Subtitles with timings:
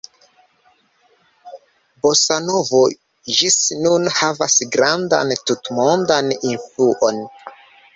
[2.07, 2.81] Bosanovo
[3.41, 7.27] ĝis nun havas grandan tutmondan influon.